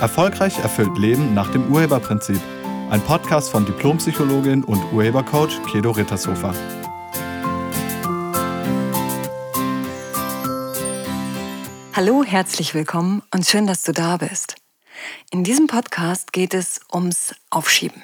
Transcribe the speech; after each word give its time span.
Erfolgreich 0.00 0.58
erfüllt 0.58 0.96
Leben 0.96 1.34
nach 1.34 1.52
dem 1.52 1.70
Urheberprinzip. 1.70 2.40
Ein 2.88 3.02
Podcast 3.02 3.50
von 3.50 3.66
Diplompsychologin 3.66 4.64
und 4.64 4.82
Urhebercoach 4.94 5.60
Kedo 5.70 5.90
Rittershofer. 5.90 6.54
Hallo, 11.92 12.24
herzlich 12.24 12.72
willkommen 12.72 13.22
und 13.30 13.44
schön, 13.46 13.66
dass 13.66 13.82
du 13.82 13.92
da 13.92 14.16
bist. 14.16 14.54
In 15.30 15.44
diesem 15.44 15.66
Podcast 15.66 16.32
geht 16.32 16.54
es 16.54 16.80
ums 16.90 17.34
Aufschieben. 17.50 18.02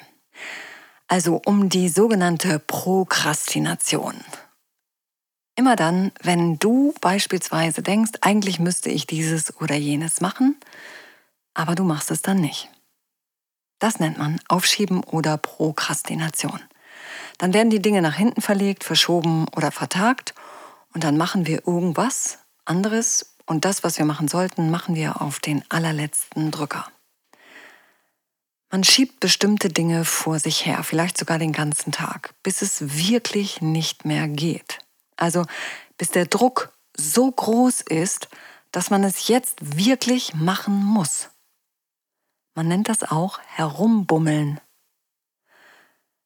Also 1.07 1.41
um 1.45 1.67
die 1.67 1.89
sogenannte 1.89 2.59
Prokrastination. 2.59 4.13
Immer 5.55 5.75
dann, 5.75 6.11
wenn 6.21 6.59
du 6.59 6.93
beispielsweise 7.01 7.81
denkst, 7.81 8.11
eigentlich 8.21 8.59
müsste 8.59 8.91
ich 8.91 9.07
dieses 9.07 9.59
oder 9.59 9.73
jenes 9.73 10.21
machen, 10.21 10.55
aber 11.57 11.73
du 11.73 11.83
machst 11.83 12.11
es 12.11 12.21
dann 12.21 12.39
nicht. 12.39 12.69
Das 13.79 13.99
nennt 13.99 14.19
man 14.19 14.39
Aufschieben 14.47 15.03
oder 15.03 15.37
Prokrastination. 15.37 16.61
Dann 17.39 17.53
werden 17.53 17.71
die 17.71 17.81
Dinge 17.81 18.01
nach 18.01 18.13
hinten 18.13 18.41
verlegt, 18.41 18.83
verschoben 18.83 19.47
oder 19.55 19.71
vertagt 19.71 20.35
und 20.93 21.03
dann 21.03 21.17
machen 21.17 21.47
wir 21.47 21.67
irgendwas 21.67 22.39
anderes 22.65 23.35
und 23.47 23.65
das, 23.65 23.83
was 23.83 23.97
wir 23.97 24.05
machen 24.05 24.27
sollten, 24.27 24.69
machen 24.69 24.93
wir 24.93 25.21
auf 25.21 25.39
den 25.39 25.63
allerletzten 25.69 26.51
Drücker. 26.51 26.87
Man 28.69 28.83
schiebt 28.83 29.19
bestimmte 29.19 29.69
Dinge 29.69 30.05
vor 30.05 30.39
sich 30.39 30.65
her, 30.65 30.83
vielleicht 30.83 31.17
sogar 31.17 31.39
den 31.39 31.53
ganzen 31.53 31.91
Tag, 31.91 32.35
bis 32.43 32.61
es 32.61 32.97
wirklich 32.97 33.61
nicht 33.61 34.05
mehr 34.05 34.27
geht. 34.27 34.79
Also 35.15 35.43
bis 35.97 36.11
der 36.11 36.25
Druck 36.25 36.71
so 36.95 37.31
groß 37.31 37.81
ist, 37.81 38.27
dass 38.71 38.91
man 38.91 39.03
es 39.03 39.27
jetzt 39.27 39.77
wirklich 39.77 40.35
machen 40.35 40.75
muss. 40.75 41.29
Man 42.57 42.69
nennt 42.69 42.89
das 42.89 43.03
auch 43.03 43.39
Herumbummeln. 43.45 44.59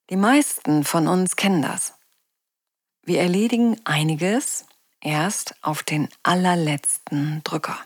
Die 0.09 0.15
meisten 0.15 0.85
von 0.85 1.09
uns 1.09 1.35
kennen 1.35 1.61
das. 1.61 1.95
Wir 3.03 3.19
erledigen 3.19 3.81
einiges 3.83 4.65
erst 5.01 5.61
auf 5.61 5.83
den 5.83 6.07
allerletzten 6.23 7.43
Drücker. 7.43 7.77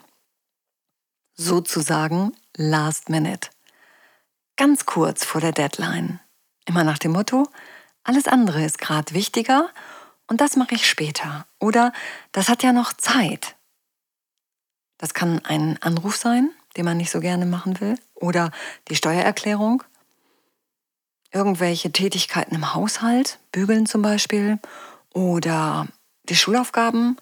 Sozusagen 1.33 2.37
Last 2.55 3.09
Minute. 3.09 3.49
Ganz 4.57 4.85
kurz 4.85 5.25
vor 5.25 5.41
der 5.41 5.52
Deadline. 5.52 6.19
Immer 6.65 6.83
nach 6.83 6.99
dem 6.99 7.13
Motto, 7.13 7.49
alles 8.03 8.27
andere 8.27 8.63
ist 8.63 8.77
gerade 8.77 9.15
wichtiger 9.15 9.71
und 10.27 10.39
das 10.39 10.55
mache 10.55 10.75
ich 10.75 10.87
später. 10.87 11.47
Oder 11.59 11.93
das 12.31 12.47
hat 12.47 12.61
ja 12.61 12.73
noch 12.73 12.93
Zeit. 12.93 13.55
Das 14.99 15.15
kann 15.15 15.43
ein 15.45 15.81
Anruf 15.81 16.15
sein, 16.15 16.52
den 16.75 16.85
man 16.85 16.97
nicht 16.97 17.11
so 17.11 17.19
gerne 17.19 17.45
machen 17.45 17.79
will, 17.79 17.97
oder 18.13 18.51
die 18.89 18.95
Steuererklärung, 18.95 19.83
irgendwelche 21.31 21.91
Tätigkeiten 21.91 22.55
im 22.55 22.73
Haushalt, 22.73 23.39
bügeln 23.51 23.85
zum 23.85 24.01
Beispiel, 24.01 24.59
oder 25.13 25.87
die 26.29 26.35
Schulaufgaben 26.35 27.17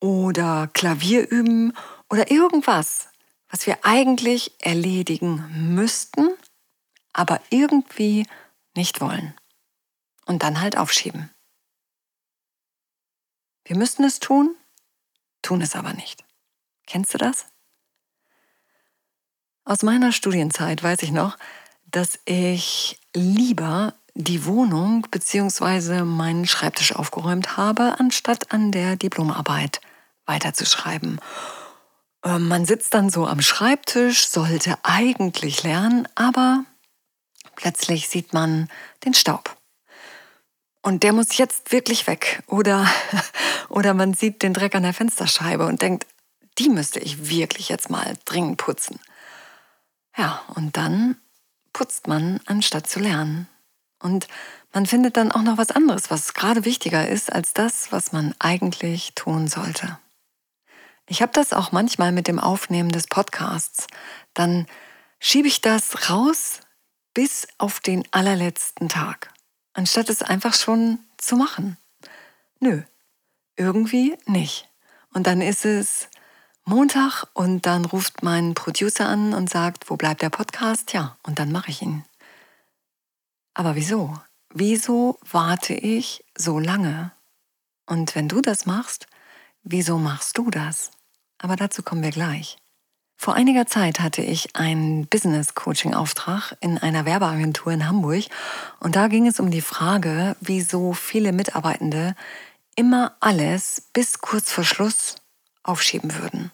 oder 0.00 0.68
Klavier 0.72 1.28
üben 1.28 1.76
oder 2.10 2.30
irgendwas, 2.30 3.08
was 3.50 3.66
wir 3.66 3.78
eigentlich 3.82 4.52
erledigen 4.60 5.74
müssten, 5.74 6.30
aber 7.12 7.40
irgendwie 7.50 8.26
nicht 8.76 9.00
wollen. 9.00 9.34
Und 10.26 10.42
dann 10.42 10.60
halt 10.60 10.76
aufschieben. 10.76 11.30
Wir 13.64 13.76
müssten 13.76 14.04
es 14.04 14.20
tun, 14.20 14.56
tun 15.42 15.62
es 15.62 15.74
aber 15.74 15.94
nicht. 15.94 16.24
Kennst 16.86 17.12
du 17.14 17.18
das? 17.18 17.46
Aus 19.68 19.82
meiner 19.82 20.12
Studienzeit 20.12 20.82
weiß 20.82 21.02
ich 21.02 21.10
noch, 21.10 21.36
dass 21.90 22.18
ich 22.24 22.98
lieber 23.14 23.92
die 24.14 24.46
Wohnung 24.46 25.06
bzw. 25.10 26.04
meinen 26.04 26.46
Schreibtisch 26.46 26.96
aufgeräumt 26.96 27.58
habe, 27.58 27.96
anstatt 27.98 28.50
an 28.50 28.72
der 28.72 28.96
Diplomarbeit 28.96 29.82
weiterzuschreiben. 30.24 31.20
Ähm, 32.24 32.48
man 32.48 32.64
sitzt 32.64 32.94
dann 32.94 33.10
so 33.10 33.26
am 33.26 33.42
Schreibtisch, 33.42 34.28
sollte 34.28 34.78
eigentlich 34.84 35.62
lernen, 35.64 36.08
aber 36.14 36.64
plötzlich 37.54 38.08
sieht 38.08 38.32
man 38.32 38.70
den 39.04 39.12
Staub. 39.12 39.54
Und 40.80 41.02
der 41.02 41.12
muss 41.12 41.36
jetzt 41.36 41.72
wirklich 41.72 42.06
weg. 42.06 42.42
Oder, 42.46 42.86
oder 43.68 43.92
man 43.92 44.14
sieht 44.14 44.42
den 44.42 44.54
Dreck 44.54 44.74
an 44.74 44.84
der 44.84 44.94
Fensterscheibe 44.94 45.66
und 45.66 45.82
denkt, 45.82 46.06
die 46.56 46.70
müsste 46.70 47.00
ich 47.00 47.28
wirklich 47.28 47.68
jetzt 47.68 47.90
mal 47.90 48.14
dringend 48.24 48.56
putzen. 48.56 48.98
Ja, 50.18 50.42
und 50.56 50.76
dann 50.76 51.16
putzt 51.72 52.08
man, 52.08 52.40
anstatt 52.46 52.88
zu 52.88 52.98
lernen. 52.98 53.48
Und 54.00 54.26
man 54.72 54.84
findet 54.84 55.16
dann 55.16 55.30
auch 55.32 55.42
noch 55.42 55.58
was 55.58 55.70
anderes, 55.70 56.10
was 56.10 56.34
gerade 56.34 56.64
wichtiger 56.64 57.08
ist 57.08 57.32
als 57.32 57.54
das, 57.54 57.92
was 57.92 58.12
man 58.12 58.34
eigentlich 58.40 59.14
tun 59.14 59.46
sollte. 59.48 59.98
Ich 61.06 61.22
habe 61.22 61.32
das 61.32 61.52
auch 61.52 61.72
manchmal 61.72 62.12
mit 62.12 62.26
dem 62.26 62.38
Aufnehmen 62.38 62.90
des 62.90 63.06
Podcasts. 63.06 63.86
Dann 64.34 64.66
schiebe 65.20 65.48
ich 65.48 65.60
das 65.60 66.10
raus 66.10 66.60
bis 67.14 67.48
auf 67.56 67.80
den 67.80 68.04
allerletzten 68.10 68.88
Tag, 68.88 69.32
anstatt 69.72 70.10
es 70.10 70.22
einfach 70.22 70.54
schon 70.54 70.98
zu 71.16 71.36
machen. 71.36 71.76
Nö, 72.60 72.82
irgendwie 73.56 74.18
nicht. 74.26 74.68
Und 75.14 75.26
dann 75.26 75.40
ist 75.40 75.64
es 75.64 76.08
Montag 76.68 77.24
und 77.32 77.64
dann 77.64 77.86
ruft 77.86 78.22
mein 78.22 78.52
Producer 78.52 79.08
an 79.08 79.32
und 79.32 79.48
sagt, 79.48 79.88
wo 79.88 79.96
bleibt 79.96 80.20
der 80.20 80.28
Podcast? 80.28 80.92
Ja, 80.92 81.16
und 81.22 81.38
dann 81.38 81.50
mache 81.50 81.70
ich 81.70 81.80
ihn. 81.80 82.04
Aber 83.54 83.74
wieso? 83.74 84.14
Wieso 84.52 85.18
warte 85.30 85.72
ich 85.72 86.24
so 86.36 86.58
lange? 86.58 87.10
Und 87.86 88.14
wenn 88.14 88.28
du 88.28 88.42
das 88.42 88.66
machst, 88.66 89.06
wieso 89.62 89.96
machst 89.96 90.36
du 90.36 90.50
das? 90.50 90.90
Aber 91.38 91.56
dazu 91.56 91.82
kommen 91.82 92.02
wir 92.02 92.10
gleich. 92.10 92.58
Vor 93.16 93.32
einiger 93.32 93.66
Zeit 93.66 94.00
hatte 94.00 94.20
ich 94.20 94.54
einen 94.54 95.06
Business-Coaching-Auftrag 95.06 96.54
in 96.60 96.76
einer 96.76 97.06
Werbeagentur 97.06 97.72
in 97.72 97.88
Hamburg 97.88 98.24
und 98.78 98.94
da 98.94 99.08
ging 99.08 99.26
es 99.26 99.40
um 99.40 99.50
die 99.50 99.62
Frage, 99.62 100.36
wieso 100.42 100.92
viele 100.92 101.32
Mitarbeitende 101.32 102.14
immer 102.76 103.16
alles 103.20 103.88
bis 103.94 104.20
kurz 104.20 104.52
vor 104.52 104.64
Schluss 104.64 105.16
aufschieben 105.62 106.14
würden. 106.14 106.52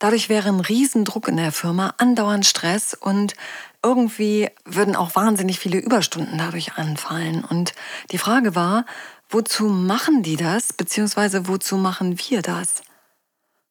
Dadurch 0.00 0.30
wäre 0.30 0.48
ein 0.48 0.60
Riesendruck 0.60 1.28
in 1.28 1.36
der 1.36 1.52
Firma, 1.52 1.94
andauernd 1.98 2.46
Stress 2.46 2.94
und 2.94 3.34
irgendwie 3.82 4.48
würden 4.64 4.96
auch 4.96 5.14
wahnsinnig 5.14 5.58
viele 5.58 5.78
Überstunden 5.78 6.38
dadurch 6.38 6.72
anfallen. 6.78 7.44
Und 7.44 7.74
die 8.10 8.18
Frage 8.18 8.54
war, 8.54 8.86
wozu 9.28 9.66
machen 9.66 10.22
die 10.22 10.36
das, 10.36 10.72
beziehungsweise 10.72 11.46
wozu 11.48 11.76
machen 11.76 12.18
wir 12.18 12.40
das? 12.40 12.82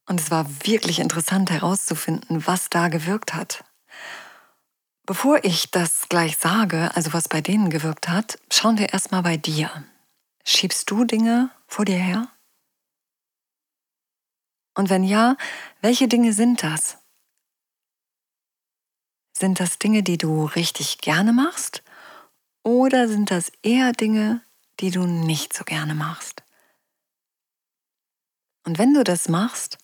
Und 0.08 0.22
es 0.22 0.30
war 0.30 0.48
wirklich 0.64 1.00
interessant 1.00 1.50
herauszufinden, 1.50 2.46
was 2.46 2.70
da 2.70 2.90
gewirkt 2.90 3.34
hat. 3.34 3.64
Bevor 5.08 5.44
ich 5.44 5.72
das 5.72 6.10
gleich 6.10 6.38
sage, 6.38 6.92
also 6.94 7.12
was 7.12 7.28
bei 7.28 7.42
denen 7.42 7.72
gewirkt 7.72 8.08
hat, 8.08 8.38
schauen 8.52 8.78
wir 8.78 8.94
erstmal 8.94 9.24
bei 9.24 9.38
dir. 9.38 9.72
Schiebst 10.46 10.92
du 10.92 11.06
Dinge 11.06 11.50
vor 11.68 11.86
dir 11.86 11.98
her? 11.98 12.28
Und 14.76 14.90
wenn 14.90 15.04
ja, 15.04 15.36
welche 15.82 16.08
Dinge 16.08 16.34
sind 16.34 16.64
das? 16.64 16.98
Sind 19.34 19.60
das 19.60 19.80
Dinge, 19.80 20.04
die 20.04 20.18
du 20.18 20.46
richtig 20.46 21.00
gerne 21.00 21.34
machst? 21.34 21.84
Oder 22.64 23.08
sind 23.08 23.32
das 23.32 23.52
eher 23.64 23.94
Dinge, 23.94 24.42
die 24.80 24.92
du 24.92 25.06
nicht 25.06 25.54
so 25.54 25.64
gerne 25.64 25.96
machst? 25.96 26.44
Und 28.66 28.78
wenn 28.78 28.94
du 28.94 29.04
das 29.04 29.30
machst, 29.30 29.78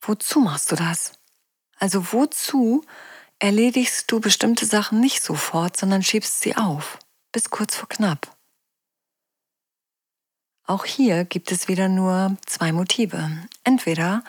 wozu 0.00 0.40
machst 0.40 0.72
du 0.72 0.76
das? 0.76 1.12
Also 1.76 2.12
wozu 2.12 2.84
erledigst 3.38 4.10
du 4.10 4.20
bestimmte 4.20 4.64
Sachen 4.64 5.00
nicht 5.00 5.22
sofort, 5.22 5.76
sondern 5.76 6.02
schiebst 6.02 6.40
sie 6.40 6.56
auf, 6.56 6.98
bis 7.32 7.50
kurz 7.50 7.76
vor 7.76 7.88
knapp? 7.88 8.33
Auch 10.66 10.84
hier 10.84 11.24
gibt 11.24 11.52
es 11.52 11.68
wieder 11.68 11.88
nur 11.88 12.36
zwei 12.46 12.72
Motive. 12.72 13.30
Entweder 13.64 14.24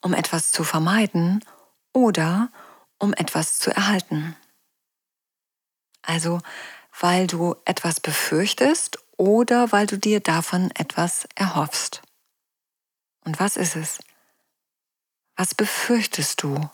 um 0.00 0.14
etwas 0.14 0.50
zu 0.52 0.64
vermeiden 0.64 1.44
oder 1.92 2.50
um 2.98 3.12
etwas 3.12 3.58
zu 3.58 3.74
erhalten. 3.74 4.36
Also 6.02 6.40
weil 7.00 7.26
du 7.26 7.56
etwas 7.64 8.00
befürchtest 8.00 8.98
oder 9.16 9.72
weil 9.72 9.86
du 9.86 9.98
dir 9.98 10.20
davon 10.20 10.70
etwas 10.72 11.26
erhoffst. 11.34 12.02
Und 13.24 13.40
was 13.40 13.56
ist 13.56 13.76
es? 13.76 13.98
Was 15.36 15.54
befürchtest 15.54 16.42
du, 16.42 16.68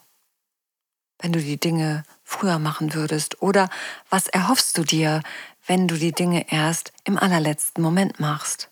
wenn 1.21 1.33
du 1.33 1.41
die 1.41 1.59
Dinge 1.59 2.05
früher 2.25 2.59
machen 2.59 2.95
würdest? 2.95 3.43
Oder 3.43 3.69
was 4.11 4.27
erhoffst 4.27 4.77
du 4.79 4.85
dir, 4.85 5.23
wenn 5.67 5.87
du 5.87 5.97
die 5.97 6.13
Dinge 6.13 6.51
erst 6.51 6.93
im 7.05 7.19
allerletzten 7.19 7.83
Moment 7.83 8.19
machst? 8.21 8.71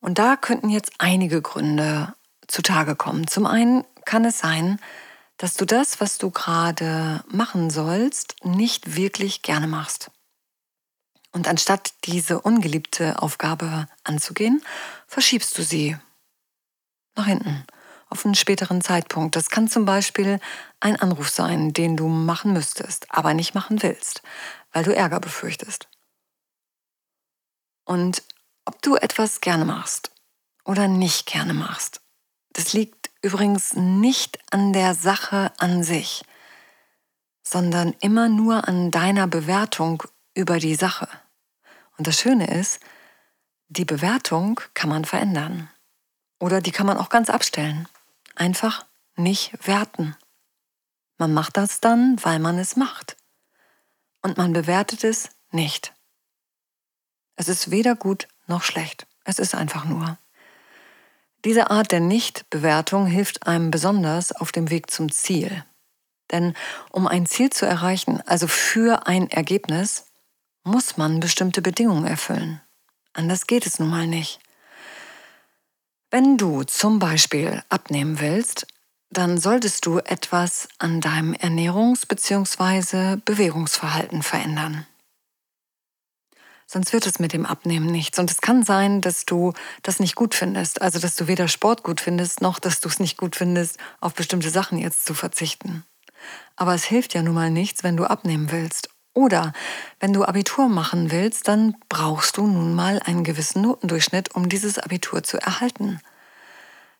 Und 0.00 0.18
da 0.18 0.36
könnten 0.36 0.68
jetzt 0.68 0.92
einige 0.98 1.42
Gründe 1.42 2.14
zutage 2.46 2.94
kommen. 2.96 3.26
Zum 3.26 3.46
einen 3.46 3.84
kann 4.04 4.24
es 4.24 4.38
sein, 4.38 4.78
dass 5.36 5.54
du 5.54 5.64
das, 5.64 6.00
was 6.00 6.18
du 6.18 6.30
gerade 6.30 7.22
machen 7.28 7.70
sollst, 7.70 8.36
nicht 8.44 8.96
wirklich 8.96 9.42
gerne 9.42 9.66
machst. 9.66 10.10
Und 11.32 11.48
anstatt 11.48 11.92
diese 12.04 12.40
ungeliebte 12.40 13.20
Aufgabe 13.20 13.88
anzugehen, 14.04 14.62
verschiebst 15.06 15.58
du 15.58 15.62
sie 15.62 15.98
nach 17.14 17.26
hinten, 17.26 17.64
auf 18.08 18.24
einen 18.24 18.34
späteren 18.34 18.80
Zeitpunkt. 18.80 19.36
Das 19.36 19.50
kann 19.50 19.68
zum 19.68 19.84
Beispiel 19.84 20.40
ein 20.80 20.96
Anruf 20.96 21.28
sein, 21.28 21.72
den 21.72 21.96
du 21.96 22.08
machen 22.08 22.52
müsstest, 22.52 23.06
aber 23.10 23.34
nicht 23.34 23.54
machen 23.54 23.82
willst, 23.82 24.22
weil 24.72 24.84
du 24.84 24.94
Ärger 24.94 25.20
befürchtest. 25.20 25.88
Und 27.84 28.22
ob 28.66 28.82
du 28.82 28.96
etwas 28.96 29.40
gerne 29.40 29.64
machst 29.64 30.10
oder 30.64 30.88
nicht 30.88 31.26
gerne 31.26 31.54
machst, 31.54 32.02
das 32.52 32.72
liegt 32.72 33.10
übrigens 33.22 33.74
nicht 33.74 34.38
an 34.52 34.72
der 34.72 34.94
Sache 34.94 35.52
an 35.58 35.82
sich, 35.82 36.24
sondern 37.42 37.94
immer 38.00 38.28
nur 38.28 38.68
an 38.68 38.90
deiner 38.90 39.26
Bewertung 39.26 40.02
über 40.34 40.58
die 40.58 40.74
Sache. 40.74 41.08
Und 41.96 42.06
das 42.06 42.20
Schöne 42.20 42.46
ist, 42.46 42.80
die 43.68 43.84
Bewertung 43.84 44.60
kann 44.74 44.90
man 44.90 45.04
verändern. 45.04 45.70
Oder 46.38 46.60
die 46.60 46.70
kann 46.70 46.86
man 46.86 46.98
auch 46.98 47.08
ganz 47.08 47.30
abstellen. 47.30 47.88
Einfach 48.34 48.84
nicht 49.16 49.66
werten. 49.66 50.16
Man 51.18 51.32
macht 51.32 51.56
das 51.56 51.80
dann, 51.80 52.22
weil 52.22 52.38
man 52.38 52.58
es 52.58 52.76
macht. 52.76 53.16
Und 54.22 54.36
man 54.36 54.52
bewertet 54.52 55.04
es 55.04 55.30
nicht. 55.50 55.94
Es 57.36 57.48
ist 57.48 57.70
weder 57.70 57.94
gut 57.96 58.28
noch 58.48 58.62
schlecht. 58.62 59.06
Es 59.24 59.38
ist 59.38 59.54
einfach 59.54 59.84
nur. 59.84 60.18
Diese 61.44 61.70
Art 61.70 61.92
der 61.92 62.00
Nichtbewertung 62.00 63.06
hilft 63.06 63.46
einem 63.46 63.70
besonders 63.70 64.32
auf 64.32 64.52
dem 64.52 64.70
Weg 64.70 64.90
zum 64.90 65.12
Ziel. 65.12 65.64
Denn 66.32 66.54
um 66.90 67.06
ein 67.06 67.26
Ziel 67.26 67.50
zu 67.50 67.66
erreichen, 67.66 68.20
also 68.26 68.48
für 68.48 69.06
ein 69.06 69.30
Ergebnis, 69.30 70.06
muss 70.64 70.96
man 70.96 71.20
bestimmte 71.20 71.62
Bedingungen 71.62 72.06
erfüllen. 72.06 72.60
Anders 73.12 73.46
geht 73.46 73.66
es 73.66 73.78
nun 73.78 73.90
mal 73.90 74.06
nicht. 74.06 74.40
Wenn 76.10 76.36
du 76.36 76.64
zum 76.64 76.98
Beispiel 76.98 77.62
abnehmen 77.68 78.20
willst, 78.20 78.66
dann 79.10 79.38
solltest 79.38 79.86
du 79.86 79.98
etwas 79.98 80.68
an 80.78 81.00
deinem 81.00 81.34
Ernährungs- 81.34 82.06
bzw. 82.06 83.16
Bewegungsverhalten 83.24 84.22
verändern. 84.22 84.86
Sonst 86.66 86.92
wird 86.92 87.06
es 87.06 87.20
mit 87.20 87.32
dem 87.32 87.46
Abnehmen 87.46 87.86
nichts. 87.86 88.18
Und 88.18 88.30
es 88.30 88.40
kann 88.40 88.64
sein, 88.64 89.00
dass 89.00 89.24
du 89.24 89.52
das 89.82 90.00
nicht 90.00 90.16
gut 90.16 90.34
findest. 90.34 90.82
Also, 90.82 90.98
dass 90.98 91.14
du 91.14 91.28
weder 91.28 91.46
Sport 91.46 91.84
gut 91.84 92.00
findest, 92.00 92.40
noch 92.40 92.58
dass 92.58 92.80
du 92.80 92.88
es 92.88 92.98
nicht 92.98 93.16
gut 93.16 93.36
findest, 93.36 93.78
auf 94.00 94.14
bestimmte 94.14 94.50
Sachen 94.50 94.78
jetzt 94.78 95.06
zu 95.06 95.14
verzichten. 95.14 95.84
Aber 96.56 96.74
es 96.74 96.84
hilft 96.84 97.14
ja 97.14 97.22
nun 97.22 97.34
mal 97.34 97.50
nichts, 97.50 97.84
wenn 97.84 97.96
du 97.96 98.04
abnehmen 98.04 98.50
willst. 98.50 98.90
Oder 99.14 99.52
wenn 100.00 100.12
du 100.12 100.24
Abitur 100.24 100.68
machen 100.68 101.10
willst, 101.12 101.46
dann 101.46 101.76
brauchst 101.88 102.36
du 102.36 102.46
nun 102.46 102.74
mal 102.74 103.00
einen 103.00 103.22
gewissen 103.22 103.62
Notendurchschnitt, 103.62 104.34
um 104.34 104.48
dieses 104.48 104.78
Abitur 104.78 105.22
zu 105.22 105.38
erhalten. 105.38 106.00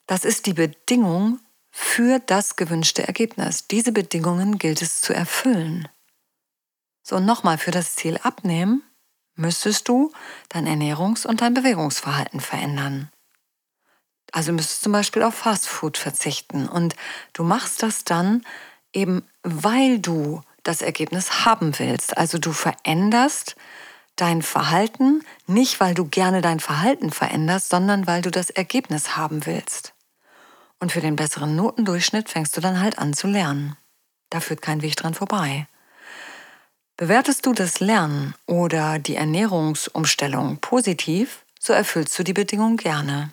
Das 0.07 0.25
ist 0.25 0.47
die 0.47 0.55
Bedingung 0.55 1.41
für 1.73 2.21
das 2.21 2.55
gewünschte 2.55 3.07
Ergebnis. 3.07 3.67
Diese 3.67 3.93
Bedingungen 3.93 4.59
gilt 4.59 4.81
es 4.81 5.01
zu 5.01 5.13
erfüllen. 5.13 5.89
So, 7.03 7.19
nochmal 7.19 7.59
für 7.59 7.73
das 7.73 7.97
Ziel 7.97 8.19
abnehmen 8.23 8.83
müsstest 9.37 9.89
du 9.89 10.13
dein 10.49 10.67
Ernährungs- 10.67 11.27
und 11.27 11.41
dein 11.41 11.55
Bewegungsverhalten 11.55 12.41
verändern. 12.41 13.11
Also 14.33 14.53
müsstest 14.53 14.83
du 14.83 14.85
zum 14.85 14.93
Beispiel 14.93 15.23
auf 15.23 15.35
Fastfood 15.35 15.97
verzichten 15.97 16.69
und 16.69 16.97
du 17.33 17.45
machst 17.45 17.83
das 17.83 18.05
dann 18.05 18.45
eben, 18.93 19.25
weil 19.43 19.99
du 19.99 20.43
das 20.63 20.83
Ergebnis 20.83 21.45
haben 21.45 21.79
willst. 21.79 22.19
Also 22.19 22.39
du 22.39 22.53
veränderst 22.53 23.57
dein 24.17 24.43
Verhalten 24.43 25.23
nicht, 25.47 25.79
weil 25.79 25.95
du 25.95 26.07
gerne 26.07 26.41
dein 26.41 26.61
Verhalten 26.61 27.11
veränderst, 27.11 27.69
sondern 27.69 28.07
weil 28.07 28.23
du 28.23 28.31
das 28.31 28.51
Ergebnis 28.51 29.17
haben 29.17 29.47
willst. 29.47 29.95
Und 30.81 30.93
für 30.93 31.01
den 31.01 31.17
besseren 31.17 31.55
Notendurchschnitt 31.55 32.29
fängst 32.29 32.57
du 32.57 32.61
dann 32.61 32.81
halt 32.81 32.99
an 32.99 33.15
zu 33.15 33.29
lernen. 33.29 33.77
Da 34.31 34.41
führt 34.41 34.63
kein 34.63 34.83
Weg 34.83 34.97
dran 34.97 35.15
vorbei. 35.15 35.69
Bewertest 36.99 37.45
du 37.45 37.53
das 37.53 37.81
Lernen 37.81 38.35
oder 38.47 38.99
die 38.99 39.17
Ernährungsumstellung 39.17 40.59
positiv, 40.59 41.45
so 41.61 41.75
erfüllst 41.75 42.19
du 42.19 42.23
die 42.23 42.33
Bedingung 42.33 42.79
gerne. 42.79 43.33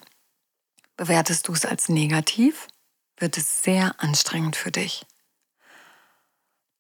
Bewertest 0.98 1.48
du 1.48 1.54
es 1.54 1.66
als 1.66 1.88
negativ, 1.88 2.68
wird 3.18 3.38
es 3.38 3.64
sehr 3.64 3.96
anstrengend 4.00 4.58
für 4.58 4.72
dich. 4.72 5.06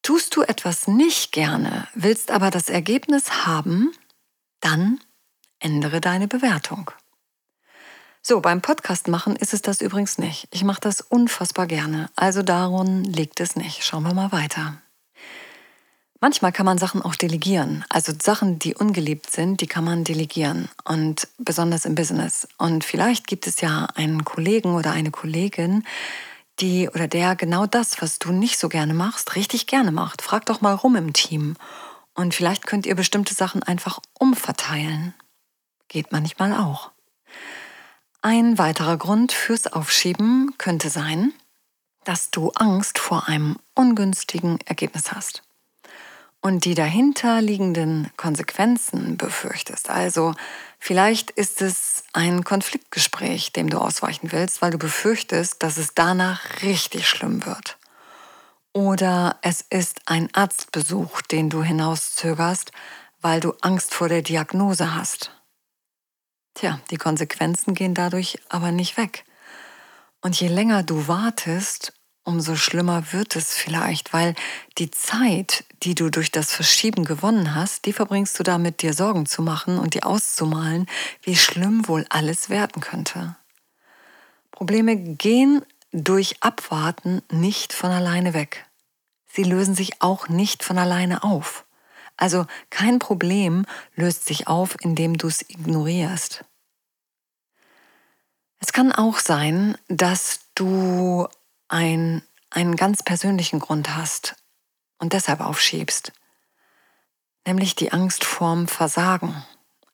Tust 0.01 0.35
du 0.35 0.41
etwas 0.41 0.87
nicht 0.87 1.31
gerne, 1.31 1.87
willst 1.93 2.31
aber 2.31 2.51
das 2.51 2.67
Ergebnis 2.67 3.45
haben, 3.45 3.93
dann 4.59 4.99
ändere 5.59 6.01
deine 6.01 6.27
Bewertung. 6.27 6.91
So, 8.21 8.41
beim 8.41 8.61
Podcast 8.61 9.07
machen 9.07 9.37
ist 9.37 9.53
es 9.53 9.61
das 9.61 9.79
übrigens 9.79 10.17
nicht. 10.17 10.49
Ich 10.51 10.65
mache 10.65 10.81
das 10.81 10.99
unfassbar 10.99 11.65
gerne, 11.65 12.09
also 12.17 12.41
daran 12.41 13.05
liegt 13.05 13.39
es 13.39 13.55
nicht. 13.55 13.85
Schauen 13.85 14.03
wir 14.03 14.13
mal 14.13 14.33
weiter. 14.33 14.82
Manchmal 16.23 16.53
kann 16.53 16.65
man 16.65 16.77
Sachen 16.77 17.01
auch 17.01 17.15
delegieren. 17.15 17.83
Also 17.89 18.13
Sachen, 18.17 18.57
die 18.57 18.75
ungeliebt 18.75 19.29
sind, 19.29 19.59
die 19.59 19.67
kann 19.67 19.83
man 19.83 20.05
delegieren. 20.05 20.69
Und 20.85 21.27
besonders 21.37 21.83
im 21.83 21.95
Business. 21.95 22.47
Und 22.57 22.85
vielleicht 22.85 23.27
gibt 23.27 23.45
es 23.45 23.59
ja 23.59 23.87
einen 23.95 24.23
Kollegen 24.23 24.73
oder 24.73 24.93
eine 24.93 25.11
Kollegin, 25.11 25.85
die 26.61 26.87
oder 26.87 27.09
der 27.09 27.35
genau 27.35 27.65
das, 27.65 28.01
was 28.01 28.19
du 28.19 28.31
nicht 28.31 28.57
so 28.57 28.69
gerne 28.69 28.93
machst, 28.93 29.35
richtig 29.35 29.67
gerne 29.67 29.91
macht. 29.91 30.21
Frag 30.21 30.45
doch 30.45 30.61
mal 30.61 30.75
rum 30.75 30.95
im 30.95 31.11
Team. 31.11 31.57
Und 32.13 32.33
vielleicht 32.33 32.67
könnt 32.67 32.85
ihr 32.85 32.95
bestimmte 32.95 33.33
Sachen 33.33 33.61
einfach 33.61 33.99
umverteilen. 34.17 35.13
Geht 35.89 36.13
manchmal 36.13 36.53
auch. 36.53 36.91
Ein 38.21 38.57
weiterer 38.57 38.95
Grund 38.95 39.33
fürs 39.33 39.67
Aufschieben 39.67 40.53
könnte 40.57 40.89
sein, 40.89 41.33
dass 42.05 42.31
du 42.31 42.51
Angst 42.51 42.97
vor 42.97 43.27
einem 43.27 43.57
ungünstigen 43.75 44.61
Ergebnis 44.61 45.11
hast 45.11 45.43
und 46.43 46.65
die 46.65 46.75
dahinter 46.75 47.41
liegenden 47.41 48.11
Konsequenzen 48.17 49.15
befürchtest. 49.15 49.89
Also 49.89 50.35
vielleicht 50.77 51.31
ist 51.31 51.61
es 51.61 52.03
ein 52.11 52.43
Konfliktgespräch, 52.43 53.53
dem 53.53 53.69
du 53.69 53.77
ausweichen 53.77 54.33
willst, 54.33 54.61
weil 54.61 54.71
du 54.71 54.77
befürchtest, 54.77 55.63
dass 55.63 55.77
es 55.77 55.93
danach 55.95 56.61
richtig 56.61 57.07
schlimm 57.07 57.45
wird. 57.45 57.77
Oder 58.73 59.37
es 59.41 59.61
ist 59.61 60.01
ein 60.05 60.27
Arztbesuch, 60.33 61.21
den 61.21 61.49
du 61.49 61.63
hinauszögerst, 61.63 62.73
weil 63.21 63.39
du 63.39 63.53
Angst 63.61 63.93
vor 63.93 64.09
der 64.09 64.21
Diagnose 64.21 64.93
hast. 64.93 65.31
Tja, 66.55 66.81
die 66.91 66.97
Konsequenzen 66.97 67.73
gehen 67.73 67.93
dadurch 67.93 68.37
aber 68.49 68.73
nicht 68.73 68.97
weg. 68.97 69.23
Und 70.19 70.37
je 70.37 70.49
länger 70.49 70.83
du 70.83 71.07
wartest, 71.07 71.93
umso 72.23 72.55
schlimmer 72.55 73.11
wird 73.11 73.35
es 73.35 73.53
vielleicht, 73.53 74.13
weil 74.13 74.35
die 74.77 74.91
Zeit, 74.91 75.65
die 75.83 75.95
du 75.95 76.09
durch 76.09 76.31
das 76.31 76.51
Verschieben 76.51 77.05
gewonnen 77.05 77.53
hast, 77.55 77.85
die 77.85 77.93
verbringst 77.93 78.39
du 78.39 78.43
damit, 78.43 78.81
dir 78.81 78.93
Sorgen 78.93 79.25
zu 79.25 79.41
machen 79.41 79.77
und 79.77 79.93
dir 79.93 80.05
auszumalen, 80.05 80.87
wie 81.21 81.35
schlimm 81.35 81.87
wohl 81.87 82.05
alles 82.09 82.49
werden 82.49 82.81
könnte. 82.81 83.35
Probleme 84.51 84.95
gehen 84.95 85.65
durch 85.91 86.41
Abwarten 86.41 87.21
nicht 87.29 87.73
von 87.73 87.91
alleine 87.91 88.33
weg. 88.33 88.65
Sie 89.27 89.43
lösen 89.43 89.75
sich 89.75 90.01
auch 90.01 90.29
nicht 90.29 90.63
von 90.63 90.77
alleine 90.77 91.23
auf. 91.23 91.65
Also 92.17 92.45
kein 92.69 92.99
Problem 92.99 93.65
löst 93.95 94.25
sich 94.25 94.47
auf, 94.47 94.77
indem 94.81 95.17
du 95.17 95.27
es 95.27 95.41
ignorierst. 95.49 96.45
Es 98.59 98.71
kann 98.71 98.91
auch 98.91 99.19
sein, 99.19 99.77
dass 99.89 100.39
du 100.55 101.27
ein, 101.73 102.21
einen 102.51 102.75
ganz 102.75 103.01
persönlichen 103.01 103.59
Grund 103.59 103.95
hast 103.95 104.35
und 104.99 105.13
deshalb 105.13 105.41
aufschiebst, 105.41 106.13
nämlich 107.47 107.75
die 107.75 107.91
Angst 107.91 108.23
vorm 108.23 108.67
Versagen. 108.67 109.43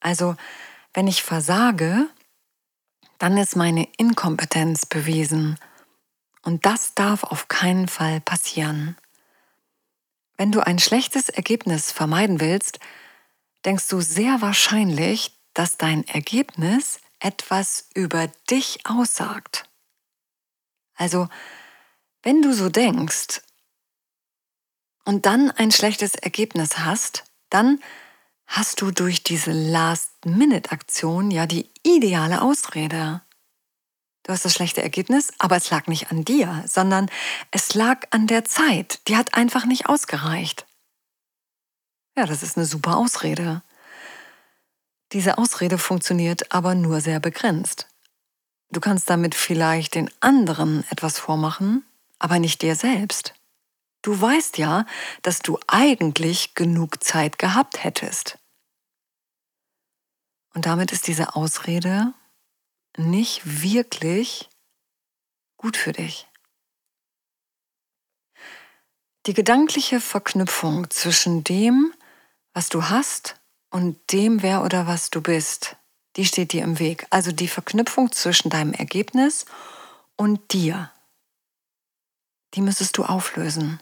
Also 0.01 0.35
wenn 0.93 1.07
ich 1.07 1.23
versage, 1.23 2.07
dann 3.17 3.37
ist 3.37 3.55
meine 3.55 3.87
Inkompetenz 3.97 4.85
bewiesen 4.85 5.57
und 6.41 6.65
das 6.65 6.95
darf 6.95 7.23
auf 7.23 7.47
keinen 7.47 7.87
Fall 7.87 8.19
passieren. 8.19 8.97
Wenn 10.35 10.51
du 10.51 10.59
ein 10.59 10.79
schlechtes 10.79 11.29
Ergebnis 11.29 11.93
vermeiden 11.93 12.41
willst, 12.41 12.79
denkst 13.63 13.87
du 13.87 14.01
sehr 14.01 14.41
wahrscheinlich, 14.41 15.37
dass 15.53 15.77
dein 15.77 16.05
Ergebnis 16.07 16.99
etwas 17.19 17.89
über 17.93 18.27
dich 18.49 18.79
aussagt. 18.85 19.69
Also 20.95 21.29
wenn 22.23 22.41
du 22.41 22.53
so 22.53 22.69
denkst 22.69 23.41
und 25.05 25.25
dann 25.25 25.51
ein 25.51 25.71
schlechtes 25.71 26.15
Ergebnis 26.15 26.79
hast, 26.79 27.23
dann 27.49 27.79
hast 28.47 28.81
du 28.81 28.91
durch 28.91 29.23
diese 29.23 29.51
Last-Minute-Aktion 29.51 31.31
ja 31.31 31.45
die 31.45 31.69
ideale 31.83 32.41
Ausrede. 32.41 33.21
Du 34.23 34.33
hast 34.33 34.45
das 34.45 34.53
schlechte 34.53 34.81
Ergebnis, 34.81 35.31
aber 35.39 35.55
es 35.55 35.69
lag 35.69 35.87
nicht 35.87 36.11
an 36.11 36.25
dir, 36.25 36.63
sondern 36.67 37.09
es 37.51 37.73
lag 37.73 38.05
an 38.11 38.27
der 38.27 38.45
Zeit. 38.45 39.07
Die 39.07 39.15
hat 39.15 39.33
einfach 39.33 39.65
nicht 39.65 39.87
ausgereicht. 39.87 40.67
Ja, 42.17 42.25
das 42.25 42.43
ist 42.43 42.57
eine 42.57 42.65
super 42.65 42.97
Ausrede. 42.97 43.63
Diese 45.13 45.37
Ausrede 45.37 45.77
funktioniert 45.77 46.51
aber 46.51 46.75
nur 46.75 47.01
sehr 47.01 47.19
begrenzt. 47.19 47.87
Du 48.71 48.79
kannst 48.79 49.09
damit 49.09 49.33
vielleicht 49.33 49.95
den 49.95 50.11
anderen 50.19 50.83
etwas 50.91 51.17
vormachen, 51.17 51.83
aber 52.19 52.39
nicht 52.39 52.61
dir 52.61 52.75
selbst. 52.75 53.33
Du 54.01 54.19
weißt 54.19 54.57
ja, 54.57 54.85
dass 55.23 55.39
du 55.39 55.59
eigentlich 55.67 56.55
genug 56.55 57.03
Zeit 57.03 57.39
gehabt 57.39 57.83
hättest. 57.83 58.37
Und 60.53 60.65
damit 60.65 60.91
ist 60.91 61.07
diese 61.07 61.35
Ausrede 61.35 62.13
nicht 62.97 63.61
wirklich 63.61 64.49
gut 65.57 65.77
für 65.77 65.91
dich. 65.91 66.27
Die 69.25 69.33
gedankliche 69.33 69.99
Verknüpfung 69.99 70.89
zwischen 70.89 71.43
dem, 71.43 71.93
was 72.53 72.69
du 72.69 72.89
hast 72.89 73.35
und 73.69 73.99
dem, 74.11 74.41
wer 74.41 74.63
oder 74.63 74.87
was 74.87 75.09
du 75.09 75.21
bist, 75.21 75.75
die 76.15 76.25
steht 76.25 76.53
dir 76.53 76.63
im 76.63 76.79
Weg. 76.79 77.05
Also 77.09 77.31
die 77.31 77.47
Verknüpfung 77.47 78.11
zwischen 78.11 78.49
deinem 78.49 78.73
Ergebnis 78.73 79.45
und 80.15 80.53
dir, 80.53 80.91
die 82.53 82.61
müsstest 82.61 82.97
du 82.97 83.03
auflösen. 83.03 83.81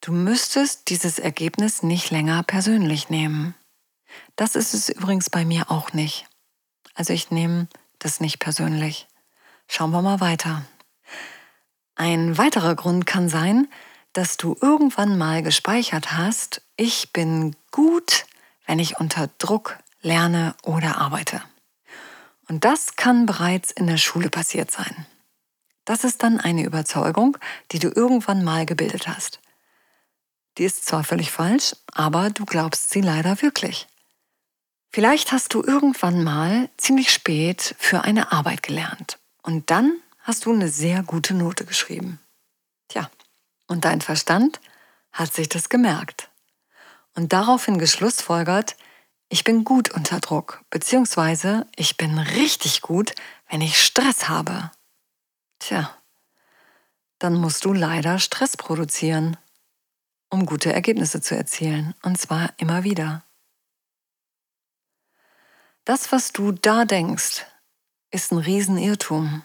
Du 0.00 0.12
müsstest 0.12 0.88
dieses 0.88 1.18
Ergebnis 1.18 1.82
nicht 1.82 2.10
länger 2.10 2.42
persönlich 2.42 3.08
nehmen. 3.08 3.54
Das 4.36 4.54
ist 4.54 4.74
es 4.74 4.88
übrigens 4.88 5.30
bei 5.30 5.44
mir 5.44 5.70
auch 5.70 5.92
nicht. 5.92 6.26
Also 6.94 7.12
ich 7.12 7.30
nehme 7.30 7.68
das 7.98 8.20
nicht 8.20 8.38
persönlich. 8.38 9.06
Schauen 9.68 9.90
wir 9.90 10.02
mal 10.02 10.20
weiter. 10.20 10.64
Ein 11.94 12.38
weiterer 12.38 12.74
Grund 12.74 13.06
kann 13.06 13.28
sein, 13.28 13.68
dass 14.12 14.36
du 14.36 14.56
irgendwann 14.60 15.18
mal 15.18 15.42
gespeichert 15.42 16.12
hast, 16.12 16.62
ich 16.76 17.12
bin 17.12 17.56
gut, 17.70 18.26
wenn 18.66 18.78
ich 18.78 18.98
unter 18.98 19.28
Druck 19.38 19.78
lerne 20.00 20.54
oder 20.62 20.98
arbeite. 20.98 21.42
Und 22.48 22.64
das 22.64 22.96
kann 22.96 23.26
bereits 23.26 23.70
in 23.70 23.86
der 23.86 23.96
Schule 23.96 24.30
passiert 24.30 24.70
sein. 24.70 25.06
Das 25.86 26.04
ist 26.04 26.22
dann 26.22 26.38
eine 26.38 26.64
Überzeugung, 26.64 27.38
die 27.72 27.78
du 27.78 27.88
irgendwann 27.88 28.44
mal 28.44 28.66
gebildet 28.66 29.08
hast. 29.08 29.40
Die 30.58 30.64
ist 30.64 30.84
zwar 30.84 31.04
völlig 31.04 31.30
falsch, 31.30 31.74
aber 31.92 32.28
du 32.30 32.44
glaubst 32.44 32.90
sie 32.90 33.00
leider 33.00 33.40
wirklich. 33.40 33.86
Vielleicht 34.90 35.32
hast 35.32 35.54
du 35.54 35.62
irgendwann 35.62 36.24
mal 36.24 36.68
ziemlich 36.76 37.12
spät 37.12 37.74
für 37.78 38.02
eine 38.02 38.32
Arbeit 38.32 38.62
gelernt 38.62 39.18
und 39.42 39.70
dann 39.70 39.96
hast 40.20 40.44
du 40.44 40.52
eine 40.52 40.68
sehr 40.68 41.02
gute 41.02 41.34
Note 41.34 41.64
geschrieben. 41.64 42.18
Tja, 42.88 43.08
und 43.66 43.84
dein 43.84 44.00
Verstand 44.00 44.60
hat 45.12 45.32
sich 45.32 45.48
das 45.48 45.68
gemerkt 45.68 46.30
und 47.14 47.32
daraufhin 47.32 47.78
geschlussfolgert, 47.78 48.76
ich 49.28 49.44
bin 49.44 49.64
gut 49.64 49.90
unter 49.90 50.20
Druck, 50.20 50.62
beziehungsweise 50.70 51.66
ich 51.76 51.96
bin 51.96 52.18
richtig 52.18 52.80
gut, 52.80 53.14
wenn 53.48 53.60
ich 53.60 53.80
Stress 53.80 54.28
habe. 54.28 54.70
Tja, 55.66 55.90
dann 57.18 57.34
musst 57.34 57.64
du 57.64 57.72
leider 57.72 58.20
Stress 58.20 58.56
produzieren, 58.56 59.36
um 60.30 60.46
gute 60.46 60.72
Ergebnisse 60.72 61.20
zu 61.20 61.36
erzielen, 61.36 61.92
und 62.04 62.20
zwar 62.20 62.50
immer 62.58 62.84
wieder. 62.84 63.24
Das, 65.84 66.12
was 66.12 66.30
du 66.30 66.52
da 66.52 66.84
denkst, 66.84 67.44
ist 68.12 68.30
ein 68.30 68.38
Riesenirrtum. 68.38 69.42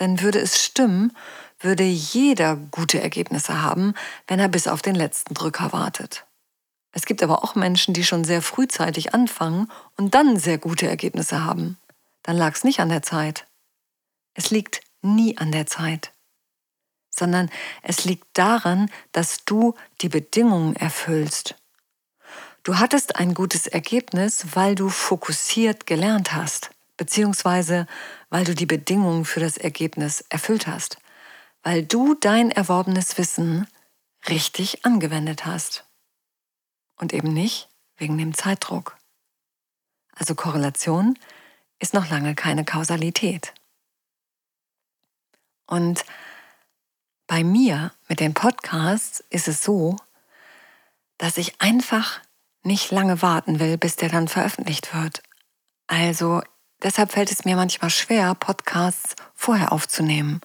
Denn 0.00 0.20
würde 0.20 0.40
es 0.40 0.64
stimmen, 0.64 1.16
würde 1.60 1.84
jeder 1.84 2.56
gute 2.56 3.00
Ergebnisse 3.00 3.62
haben, 3.62 3.94
wenn 4.26 4.40
er 4.40 4.48
bis 4.48 4.66
auf 4.66 4.82
den 4.82 4.96
letzten 4.96 5.34
Drücker 5.34 5.72
wartet. 5.72 6.26
Es 6.90 7.06
gibt 7.06 7.22
aber 7.22 7.44
auch 7.44 7.54
Menschen, 7.54 7.94
die 7.94 8.02
schon 8.02 8.24
sehr 8.24 8.42
frühzeitig 8.42 9.14
anfangen 9.14 9.70
und 9.96 10.16
dann 10.16 10.40
sehr 10.40 10.58
gute 10.58 10.88
Ergebnisse 10.88 11.44
haben. 11.44 11.78
Dann 12.24 12.36
lag 12.36 12.56
es 12.56 12.64
nicht 12.64 12.80
an 12.80 12.88
der 12.88 13.02
Zeit. 13.02 13.46
Es 14.34 14.50
liegt 14.50 14.80
nie 15.02 15.36
an 15.38 15.52
der 15.52 15.66
Zeit, 15.66 16.12
sondern 17.10 17.50
es 17.82 18.04
liegt 18.04 18.26
daran, 18.32 18.90
dass 19.12 19.44
du 19.44 19.74
die 20.00 20.08
Bedingungen 20.08 20.76
erfüllst. 20.76 21.56
Du 22.62 22.78
hattest 22.78 23.16
ein 23.16 23.34
gutes 23.34 23.66
Ergebnis, 23.66 24.54
weil 24.54 24.74
du 24.74 24.88
fokussiert 24.88 25.86
gelernt 25.86 26.32
hast, 26.32 26.70
beziehungsweise 26.96 27.86
weil 28.30 28.44
du 28.44 28.54
die 28.54 28.66
Bedingungen 28.66 29.24
für 29.24 29.40
das 29.40 29.56
Ergebnis 29.56 30.24
erfüllt 30.28 30.68
hast, 30.68 30.98
weil 31.62 31.82
du 31.82 32.14
dein 32.14 32.50
erworbenes 32.50 33.18
Wissen 33.18 33.66
richtig 34.28 34.84
angewendet 34.84 35.44
hast. 35.44 35.84
Und 36.96 37.12
eben 37.12 37.32
nicht 37.32 37.68
wegen 37.96 38.16
dem 38.16 38.32
Zeitdruck. 38.32 38.96
Also 40.14 40.36
Korrelation 40.36 41.18
ist 41.80 41.94
noch 41.94 42.10
lange 42.10 42.36
keine 42.36 42.64
Kausalität. 42.64 43.52
Und 45.66 46.04
bei 47.26 47.44
mir 47.44 47.92
mit 48.08 48.20
den 48.20 48.34
Podcasts 48.34 49.24
ist 49.30 49.48
es 49.48 49.62
so, 49.62 49.96
dass 51.18 51.38
ich 51.38 51.60
einfach 51.60 52.20
nicht 52.62 52.90
lange 52.90 53.22
warten 53.22 53.58
will, 53.60 53.78
bis 53.78 53.96
der 53.96 54.08
dann 54.08 54.28
veröffentlicht 54.28 54.94
wird. 54.94 55.22
Also 55.86 56.42
deshalb 56.82 57.12
fällt 57.12 57.30
es 57.30 57.44
mir 57.44 57.56
manchmal 57.56 57.90
schwer, 57.90 58.34
Podcasts 58.34 59.14
vorher 59.34 59.72
aufzunehmen. 59.72 60.40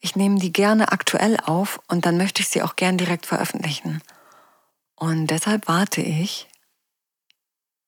Ich 0.00 0.16
nehme 0.16 0.38
die 0.38 0.52
gerne 0.52 0.92
aktuell 0.92 1.38
auf 1.38 1.80
und 1.88 2.06
dann 2.06 2.16
möchte 2.16 2.42
ich 2.42 2.48
sie 2.48 2.62
auch 2.62 2.76
gern 2.76 2.98
direkt 2.98 3.26
veröffentlichen. 3.26 4.02
Und 4.96 5.28
deshalb 5.28 5.68
warte 5.68 6.00
ich 6.00 6.48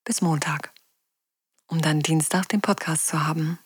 bis 0.04 0.20
Montag, 0.20 0.72
um 1.66 1.80
dann 1.80 2.00
Dienstag 2.00 2.48
den 2.48 2.60
Podcast 2.60 3.06
zu 3.06 3.26
haben. 3.26 3.58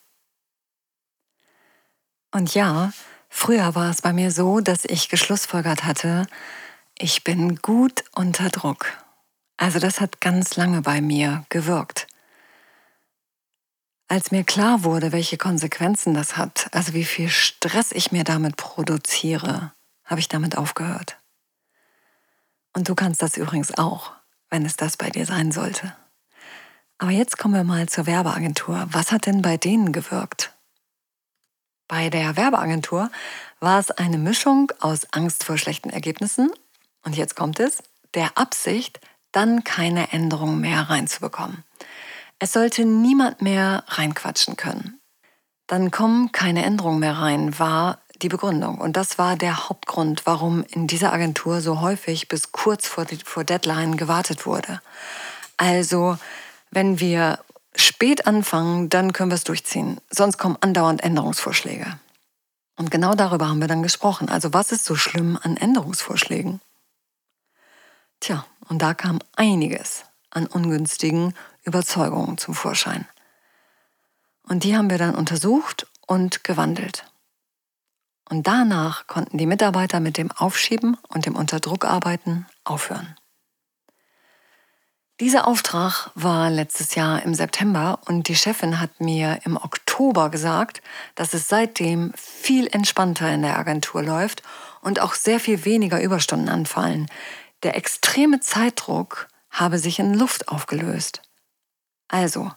Und 2.31 2.55
ja, 2.55 2.93
früher 3.29 3.75
war 3.75 3.91
es 3.91 4.03
bei 4.03 4.13
mir 4.13 4.31
so, 4.31 4.61
dass 4.61 4.85
ich 4.85 5.09
geschlussfolgert 5.09 5.85
hatte, 5.85 6.27
ich 6.99 7.25
bin 7.25 7.57
gut 7.57 8.05
unter 8.13 8.49
Druck. 8.51 8.99
Also 9.57 9.79
das 9.79 10.01
hat 10.01 10.21
ganz 10.21 10.57
lange 10.57 10.83
bei 10.83 11.01
mir 11.01 11.45
gewirkt. 11.49 12.07
Als 14.09 14.31
mir 14.31 14.43
klar 14.43 14.85
wurde, 14.85 15.13
welche 15.13 15.37
Konsequenzen 15.37 16.15
das 16.15 16.37
hat, 16.37 16.69
also 16.73 16.95
wie 16.95 17.05
viel 17.05 17.29
Stress 17.29 17.93
ich 17.93 18.11
mir 18.11 18.25
damit 18.25 18.57
produziere, 18.57 19.73
habe 20.05 20.21
ich 20.21 20.29
damit 20.29 20.57
aufgehört. 20.57 21.19
Und 22.73 22.89
du 22.89 22.95
kannst 22.95 23.23
das 23.23 23.37
übrigens 23.37 23.77
auch, 23.77 24.13
wenn 24.51 24.65
es 24.65 24.77
das 24.77 24.97
bei 24.97 25.11
dir 25.11 25.27
sein 25.27 25.53
sollte. 25.53 25.95
Aber 26.99 27.11
jetzt 27.11 27.39
kommen 27.39 27.55
wir 27.55 27.65
mal 27.65 27.89
zur 27.89 28.07
Werbeagentur. 28.07 28.87
Was 28.91 29.13
hat 29.13 29.27
denn 29.27 29.43
bei 29.43 29.57
denen 29.57 29.93
gewirkt? 29.93 30.58
Bei 31.89 32.11
der 32.11 32.37
Werbeagentur 32.37 33.11
war 33.61 33.81
es 33.81 33.91
eine 33.91 34.19
Mischung 34.19 34.71
aus 34.79 35.07
Angst 35.13 35.45
vor 35.45 35.57
schlechten 35.57 35.89
Ergebnissen 35.89 36.51
und 37.03 37.17
jetzt 37.17 37.35
kommt 37.35 37.59
es, 37.59 37.83
der 38.15 38.37
Absicht, 38.37 39.01
dann 39.33 39.65
keine 39.65 40.13
Änderungen 40.13 40.61
mehr 40.61 40.91
reinzubekommen. 40.91 41.65
Es 42.39 42.53
sollte 42.53 42.85
niemand 42.85 43.43
mehr 43.43 43.85
reinquatschen 43.89 44.57
können. 44.57 45.01
Dann 45.67 45.91
kommen 45.91 46.31
keine 46.33 46.65
Änderungen 46.65 47.01
mehr 47.01 47.19
rein, 47.19 47.59
war 47.59 47.99
die 48.23 48.29
Begründung. 48.29 48.79
Und 48.79 48.97
das 48.97 49.19
war 49.19 49.37
der 49.37 49.69
Hauptgrund, 49.69 50.23
warum 50.25 50.65
in 50.65 50.87
dieser 50.87 51.13
Agentur 51.13 51.61
so 51.61 51.81
häufig 51.81 52.29
bis 52.29 52.53
kurz 52.53 52.87
vor, 52.87 53.07
vor 53.25 53.45
Deadline 53.45 53.97
gewartet 53.97 54.47
wurde. 54.47 54.81
Also, 55.57 56.19
wenn 56.71 57.01
wir 57.01 57.41
spät 57.75 58.27
anfangen, 58.27 58.89
dann 58.89 59.13
können 59.13 59.31
wir 59.31 59.37
es 59.37 59.45
durchziehen. 59.45 60.01
Sonst 60.11 60.39
kommen 60.39 60.57
andauernd 60.61 61.03
Änderungsvorschläge. 61.03 61.99
Und 62.77 62.91
genau 62.91 63.15
darüber 63.15 63.49
haben 63.49 63.61
wir 63.61 63.69
dann 63.69 63.83
gesprochen. 63.83 64.29
Also, 64.29 64.53
was 64.53 64.73
ist 64.73 64.85
so 64.85 64.95
schlimm 64.95 65.39
an 65.43 65.57
Änderungsvorschlägen? 65.57 66.61
Tja, 68.21 68.47
und 68.69 68.83
da 68.83 68.95
kam 68.95 69.19
einiges 69.37 70.05
an 70.31 70.47
ungünstigen 70.47 71.35
Überzeugungen 71.65 72.39
zum 72.39 72.55
Vorschein. 72.55 73.07
Und 74.43 74.65
die 74.65 74.77
haben 74.77 74.91
wir 74.91 74.99
dann 74.99 75.15
untersucht 75.15 75.87
und 76.07 76.45
gewandelt. 76.45 77.05
Und 78.29 78.47
danach 78.47 79.07
konnten 79.07 79.39
die 79.39 79.47
Mitarbeiter 79.47 80.01
mit 80.01 80.17
dem 80.17 80.31
Aufschieben 80.31 80.97
und 81.09 81.27
dem 81.27 81.37
Unterdruckarbeiten 81.37 82.47
aufhören. 82.65 83.17
Dieser 85.21 85.49
Auftrag 85.49 86.13
war 86.15 86.49
letztes 86.49 86.95
Jahr 86.95 87.25
im 87.25 87.35
September 87.35 87.99
und 88.07 88.29
die 88.29 88.37
Chefin 88.37 88.79
hat 88.79 89.01
mir 89.01 89.41
im 89.45 89.57
Oktober 89.57 90.31
gesagt, 90.31 90.81
dass 91.17 91.35
es 91.35 91.49
seitdem 91.49 92.13
viel 92.15 92.69
entspannter 92.69 93.29
in 93.29 93.43
der 93.43 93.59
Agentur 93.59 94.01
läuft 94.01 94.45
und 94.81 95.01
auch 95.01 95.15
sehr 95.15 95.41
viel 95.41 95.65
weniger 95.65 96.01
Überstunden 96.01 96.49
anfallen. 96.49 97.09
Der 97.65 97.77
extreme 97.77 98.39
Zeitdruck 98.39 99.27
habe 99.51 99.81
sich 99.81 99.99
in 99.99 100.15
Luft 100.15 100.49
aufgelöst. 100.49 101.23
Also, 102.07 102.53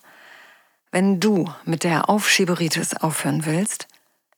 Wenn 0.91 1.22
du 1.22 1.50
mit 1.63 1.86
der 1.86 2.10
Aufschieberitis 2.10 2.96
aufhören 2.96 3.46
willst, 3.46 3.88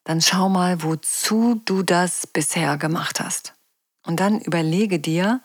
dann 0.04 0.22
schau 0.22 0.50
mal, 0.50 0.84
wozu 0.84 1.60
du 1.66 1.82
das 1.82 2.28
bisher 2.28 2.78
gemacht 2.78 3.20
hast. 3.20 3.56
Und 4.06 4.20
dann 4.20 4.40
überlege 4.40 5.00
dir, 5.00 5.42